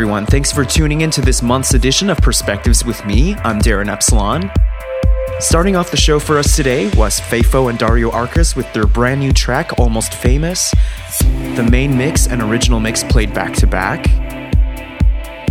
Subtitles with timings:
[0.00, 0.24] Everyone.
[0.24, 3.34] Thanks for tuning in to this month's edition of Perspectives with me.
[3.44, 4.50] I'm Darin Epsilon.
[5.40, 9.20] Starting off the show for us today was Fayfo and Dario Arcas with their brand
[9.20, 10.72] new track, Almost Famous.
[11.54, 14.06] The main mix and original mix played back to back.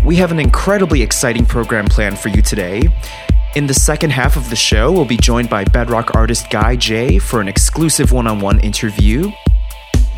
[0.04, 2.82] We have an incredibly exciting program planned for you today.
[3.56, 7.20] In the second half of the show, we'll be joined by bedrock artist Guy J
[7.20, 9.32] for an exclusive one on one interview.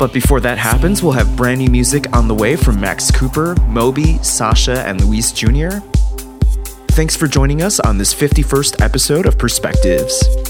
[0.02, 3.54] But before that happens, we'll have brand new music on the way from Max Cooper,
[3.68, 5.78] Moby, Sasha, and Luis Jr.
[6.88, 10.41] Thanks for joining us on this 51st episode of Perspectives.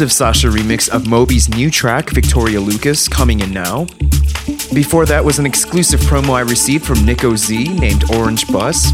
[0.00, 3.84] Massive Sasha remix of Moby's new track, Victoria Lucas, coming in now.
[4.72, 8.92] Before that was an exclusive promo I received from Nico Z named Orange Bus.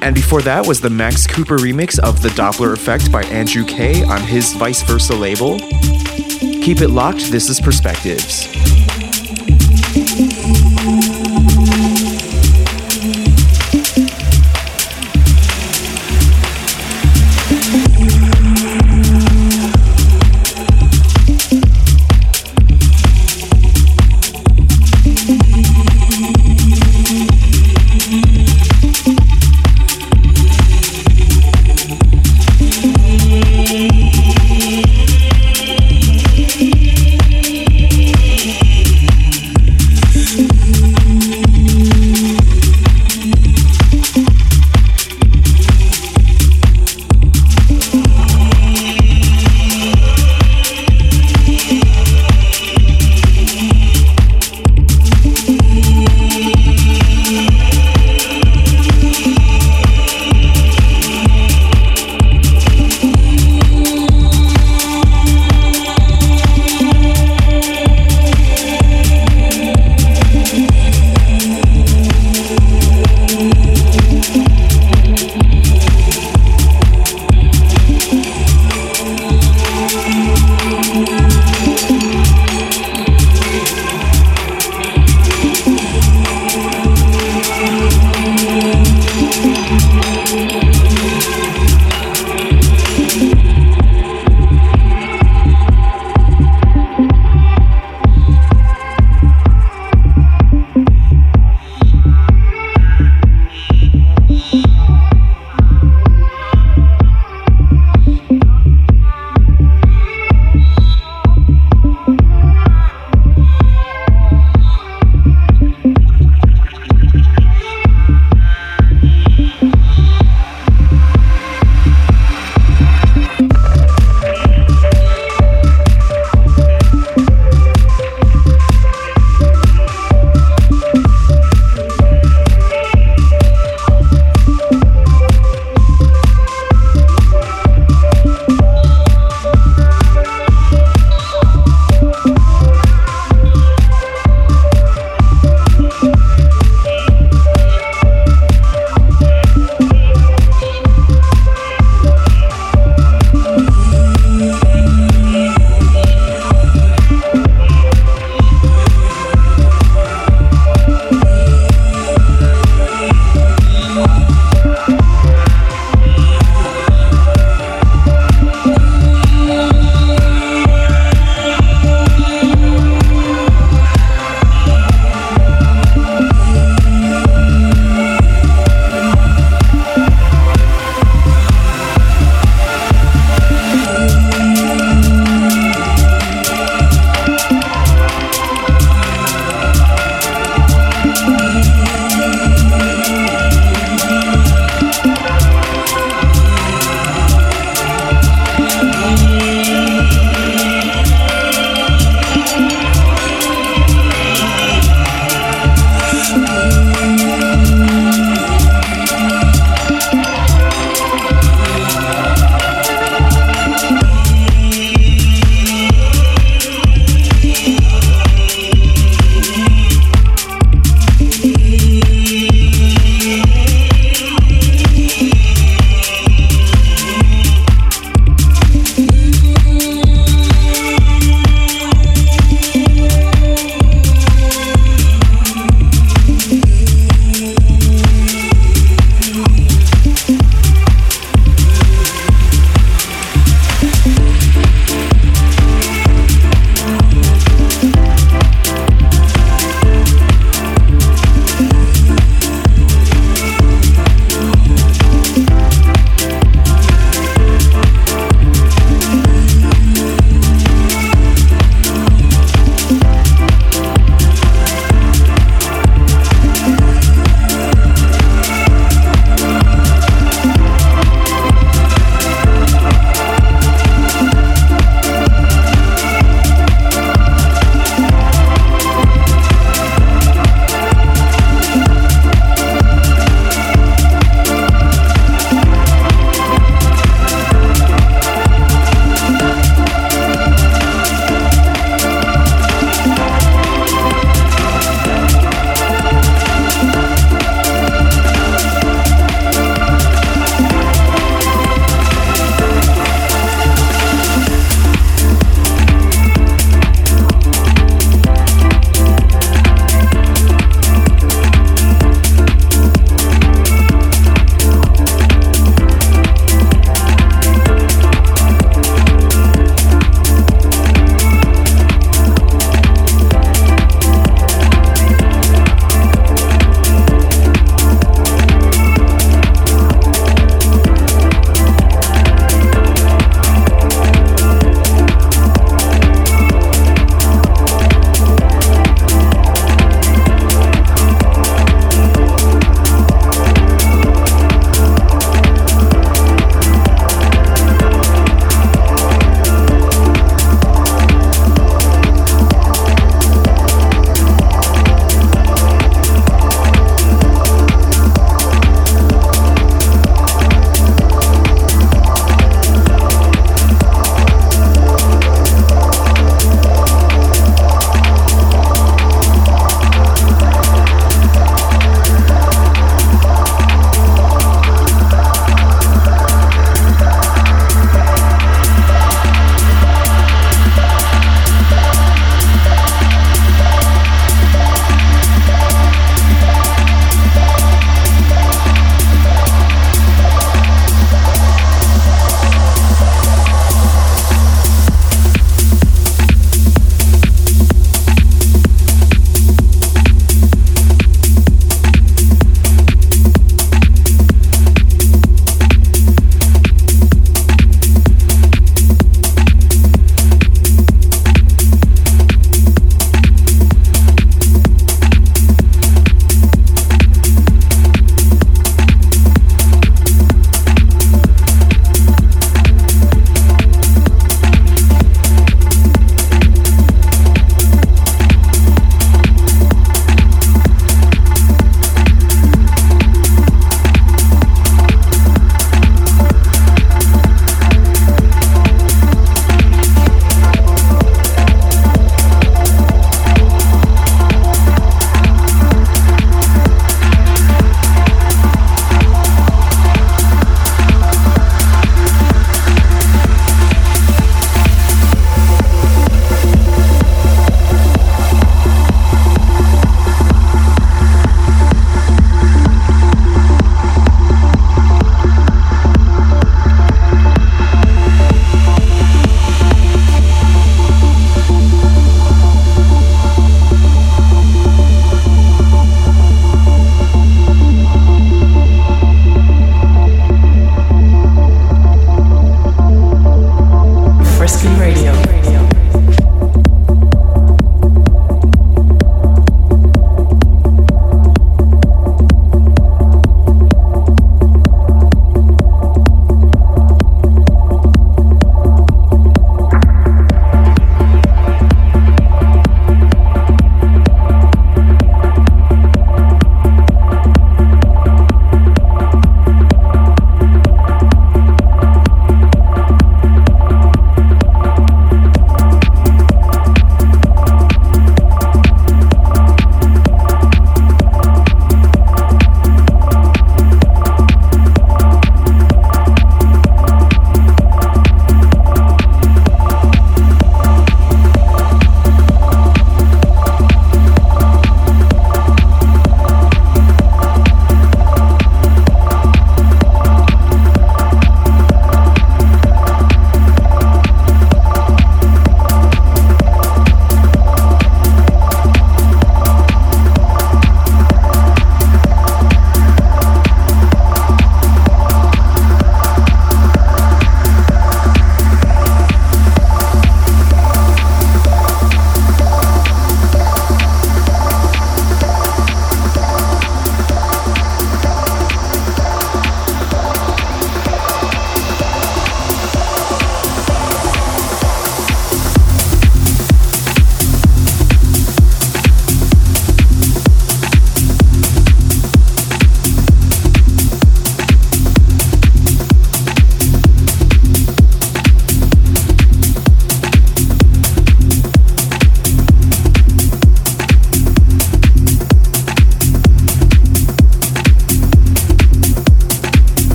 [0.00, 4.04] And before that was the Max Cooper remix of The Doppler Effect by Andrew K
[4.04, 5.58] on his Vice Versa label.
[5.58, 8.57] Keep it locked, this is Perspectives.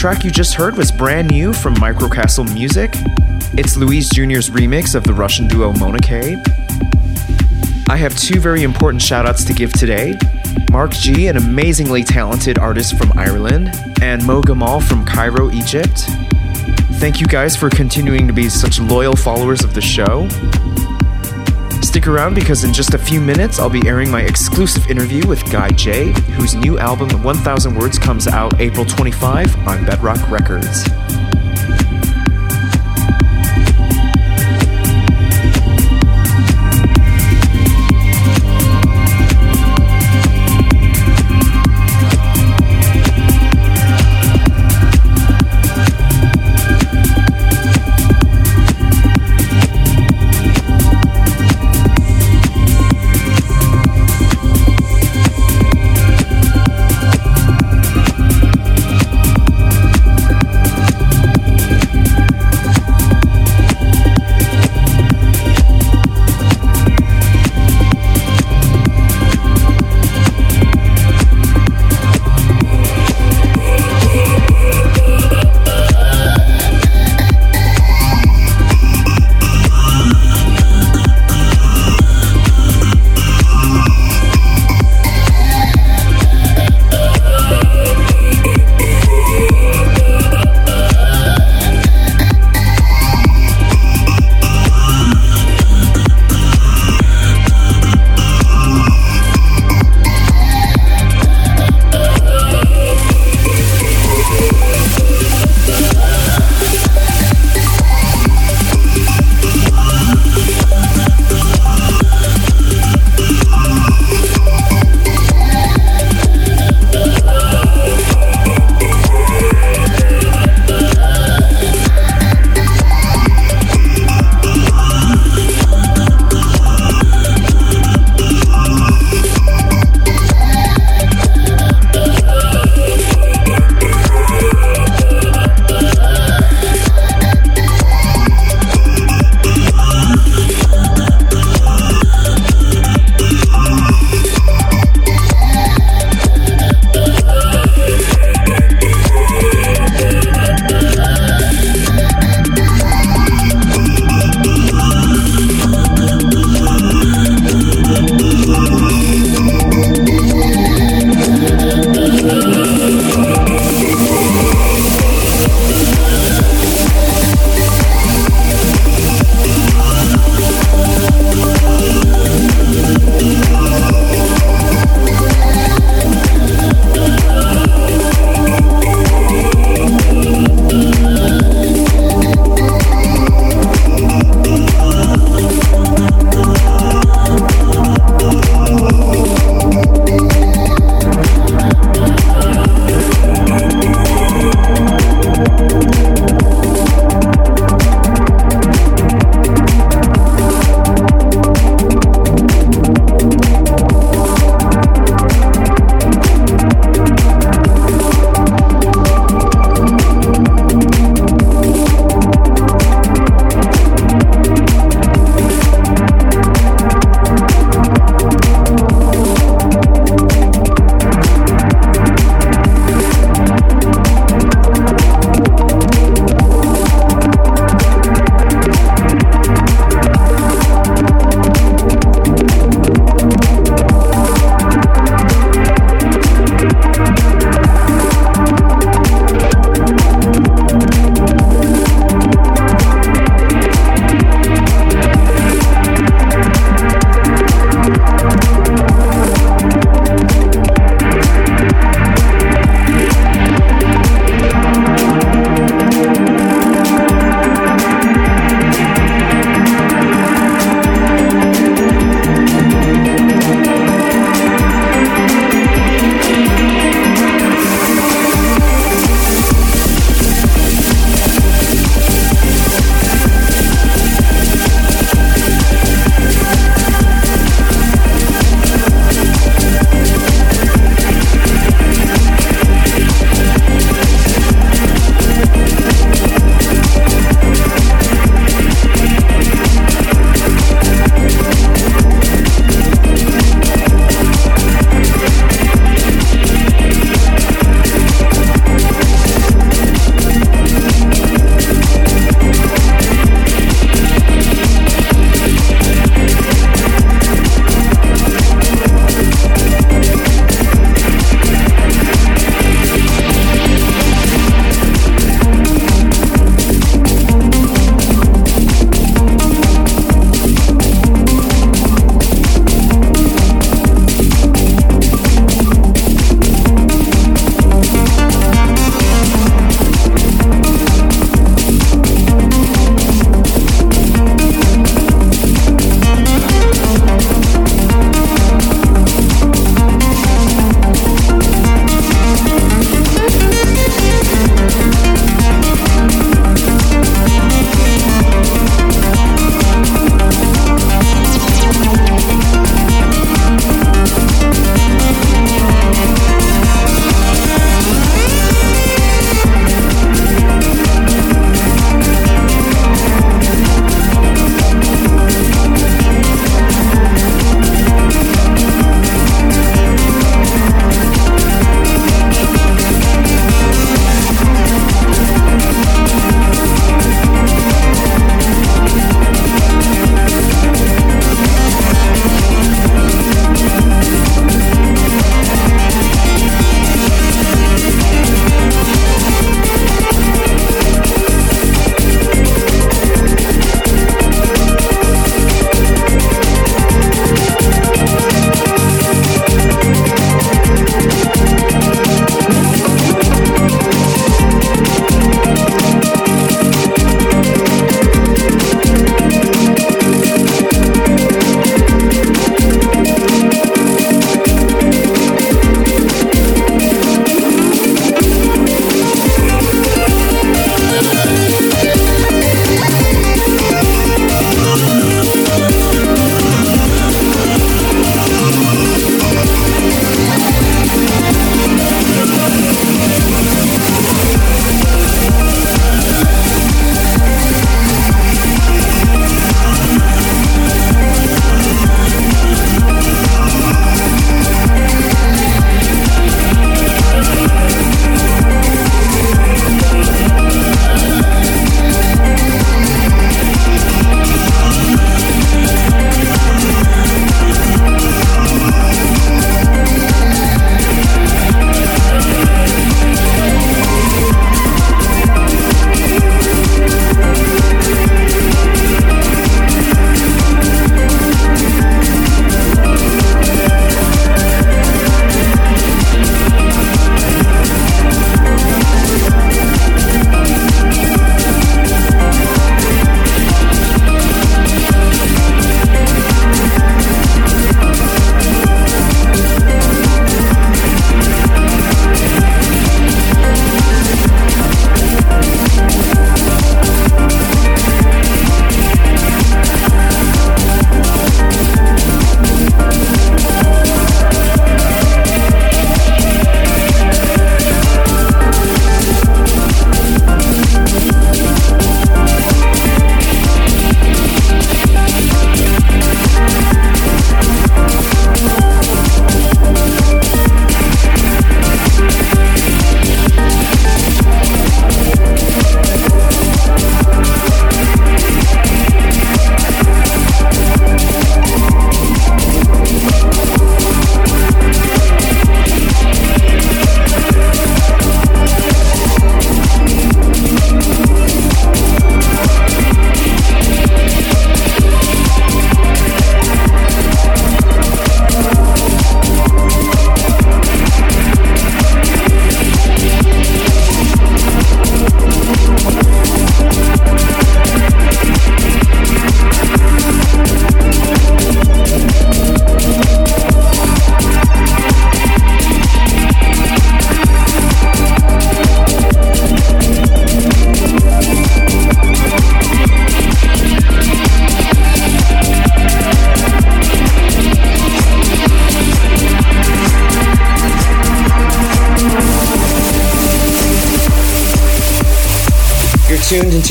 [0.00, 2.90] Track you just heard was brand new from Microcastle Music.
[3.58, 6.40] It's Louise Jr.'s remix of the Russian duo Monike.
[7.86, 10.16] I have two very important shoutouts to give today.
[10.70, 16.06] Mark G, an amazingly talented artist from Ireland, and Mo Gamal from Cairo, Egypt.
[16.92, 20.26] Thank you guys for continuing to be such loyal followers of the show.
[21.90, 25.42] Stick around because in just a few minutes I'll be airing my exclusive interview with
[25.50, 30.88] Guy J, whose new album 1000 Words comes out April 25 on Bedrock Records.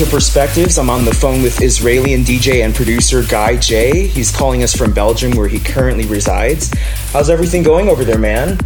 [0.00, 0.78] Into Perspectives.
[0.78, 4.06] I'm on the phone with Israeli and DJ and producer Guy J.
[4.06, 6.72] He's calling us from Belgium, where he currently resides.
[7.12, 8.58] How's everything going over there, man?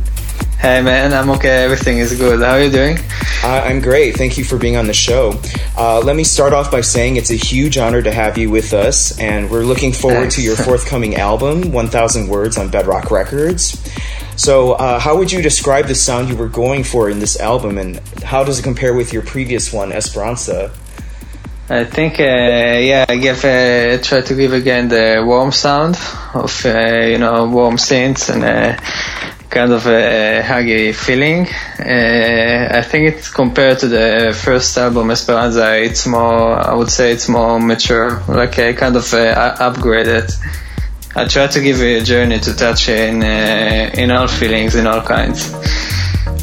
[0.61, 1.65] Hey man, I'm okay.
[1.65, 2.41] Everything is good.
[2.41, 2.99] How are you doing?
[3.43, 4.17] Uh, I'm great.
[4.17, 5.41] Thank you for being on the show.
[5.77, 8.73] Uh, let me start off by saying it's a huge honor to have you with
[8.73, 10.37] us, and we're looking forward Thanks.
[10.37, 13.83] to your forthcoming album, 1,000 Words on Bedrock Records.
[14.37, 17.79] So, uh, how would you describe the sound you were going for in this album,
[17.79, 20.73] and how does it compare with your previous one, Esperanza?
[21.71, 25.97] I think, uh, yeah, I give, uh, try to give again the warm sound
[26.35, 28.77] of, uh, you know, warm synths and uh,
[29.49, 31.47] kind of a huggy feeling.
[31.81, 37.13] Uh, I think it's compared to the first album, Esperanza, it's more, I would say
[37.13, 40.31] it's more mature, like a kind of uh, upgraded.
[41.17, 45.01] I try to give a journey to touch in, uh, in all feelings, in all
[45.01, 45.55] kinds.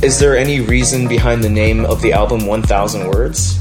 [0.02, 3.60] Is there any reason behind the name of the album 1000 Words?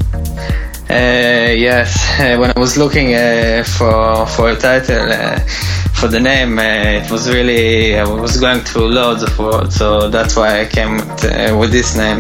[0.91, 5.39] Uh, yes, uh, when I was looking uh, for for a title uh,
[5.95, 6.63] for the name, uh,
[6.99, 10.97] it was really I was going through loads of words, so that's why I came
[10.97, 12.19] with, uh, with this name.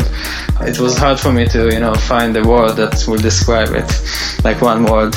[0.60, 3.90] It was hard for me to you know find a word that will describe it,
[4.44, 5.16] like one word.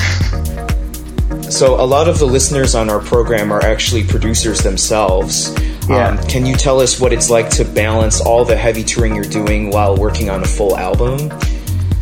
[1.48, 5.54] So, a lot of the listeners on our program are actually producers themselves.
[5.88, 6.08] Yeah.
[6.08, 9.24] Um, can you tell us what it's like to balance all the heavy touring you're
[9.24, 11.30] doing while working on a full album?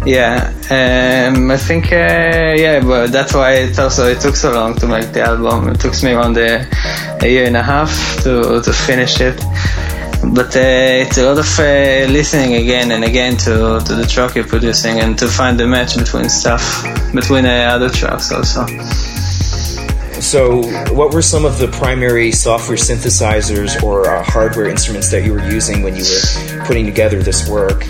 [0.04, 4.74] Yeah, um, I think uh, yeah, but that's why it also it took so long
[4.78, 5.68] to make the album.
[5.68, 6.66] It took me around a,
[7.22, 7.90] a year and a half
[8.24, 9.36] to to finish it.
[10.34, 14.36] But uh, it's a lot of uh, listening again and again to, to the track
[14.36, 18.66] you're producing and to find the match between stuff between uh, other tracks also.
[20.20, 20.62] So,
[20.94, 25.48] what were some of the primary software synthesizers or uh, hardware instruments that you were
[25.50, 27.84] using when you were putting together this work?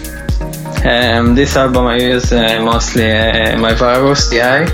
[0.84, 4.66] Um, this album I use uh, mostly uh, my Virus TI.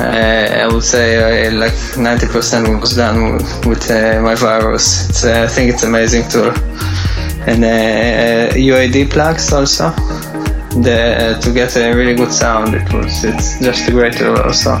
[0.00, 3.34] Uh, I would say uh, like 90% was done
[3.68, 5.08] with uh, my Virus.
[5.08, 6.50] It's, uh, I think it's amazing tool.
[7.46, 9.90] And uh, UAD plugs also.
[10.70, 14.76] The, to get a really good sound, it was it's just a great tool also.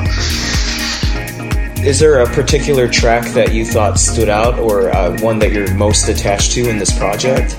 [1.84, 5.72] Is there a particular track that you thought stood out or uh, one that you're
[5.74, 7.56] most attached to in this project?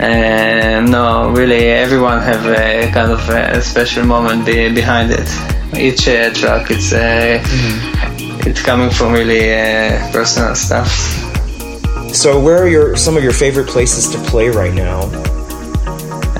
[0.00, 5.28] No, really, everyone have a kind of a special moment be, behind it.
[5.78, 8.48] Each uh, track, it's uh, mm-hmm.
[8.48, 10.90] it's coming from really uh, personal stuff.
[12.12, 15.00] So, where are your some of your favorite places to play right now?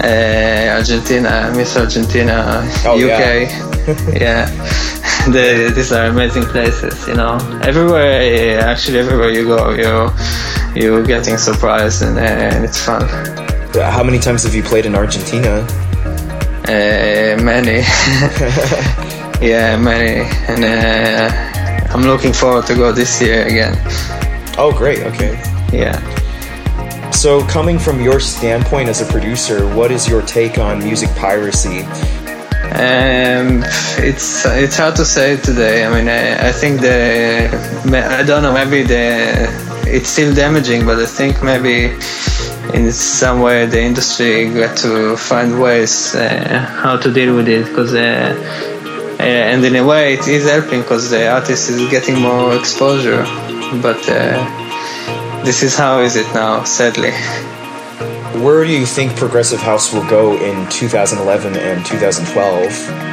[0.03, 2.99] Uh, Argentina, Miss Argentina, oh, UK.
[2.99, 4.47] Yeah, yeah.
[5.27, 7.07] the, these are amazing places.
[7.07, 10.11] You know, everywhere, actually, everywhere you go, you
[10.75, 13.50] you're getting surprised, and, uh, and it's fun.
[13.75, 15.67] How many times have you played in Argentina?
[16.65, 17.79] Uh, many.
[19.41, 20.29] yeah, many.
[20.49, 23.77] And uh, I'm looking forward to go this year again.
[24.59, 25.01] Oh, great.
[25.01, 25.41] Okay.
[25.73, 25.99] Yeah.
[27.11, 31.83] So, coming from your standpoint as a producer, what is your take on music piracy?
[32.73, 33.63] Um,
[33.99, 35.85] it's it's hard to say today.
[35.85, 37.49] I mean, I, I think the
[37.93, 38.53] I don't know.
[38.53, 39.49] Maybe the
[39.87, 41.97] it's still damaging, but I think maybe
[42.75, 47.67] in some way the industry got to find ways uh, how to deal with it
[47.67, 48.35] because uh,
[49.19, 53.23] uh, and in a way it is helping because the artist is getting more exposure
[53.83, 57.13] but uh, this is how is it now sadly
[58.43, 63.11] where do you think progressive house will go in 2011 and 2012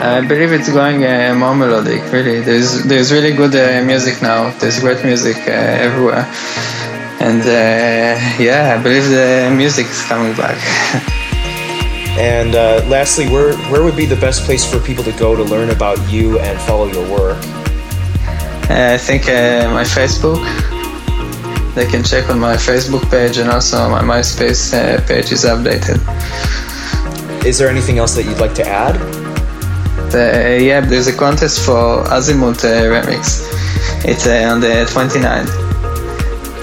[0.00, 2.12] I believe it's going uh, more melodic.
[2.12, 4.50] Really, there's there's really good uh, music now.
[4.60, 6.24] There's great music uh, everywhere,
[7.20, 10.58] and uh, yeah, I believe the music is coming back.
[12.18, 15.42] and uh, lastly, where where would be the best place for people to go to
[15.42, 17.38] learn about you and follow your work?
[18.70, 20.42] Uh, I think my Facebook.
[21.74, 24.72] They can check on my Facebook page and also my MySpace
[25.06, 26.02] page is updated.
[27.44, 28.96] Is there anything else that you'd like to add?
[30.12, 33.46] Uh, yeah, there's a contest for Azimuth uh, remix.
[34.04, 35.67] It's uh, on the 29th.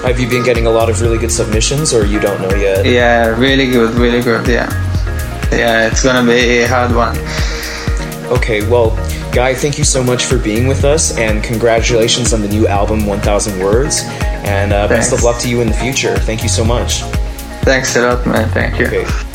[0.06, 2.86] Have you been getting a lot of really good submissions, or you don't know yet?
[2.86, 4.46] Yeah, really good, really good.
[4.46, 4.70] Yeah,
[5.50, 7.16] yeah, it's gonna be a hard one.
[8.30, 8.96] Okay, well,
[9.36, 13.04] Guy, thank you so much for being with us, and congratulations on the new album,
[13.04, 14.00] 1000 Words.
[14.46, 16.16] And uh, best of luck to you in the future.
[16.16, 17.02] Thank you so much.
[17.62, 18.48] Thanks a lot, man.
[18.50, 18.86] Thank you.
[18.86, 19.25] Okay.